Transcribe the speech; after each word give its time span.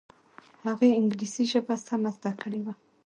هغې 0.65 0.89
انګلیسي 0.99 1.43
ژبه 1.51 1.75
سمه 1.87 2.09
زده 2.17 2.31
کړې 2.41 2.59
وه 2.63 2.73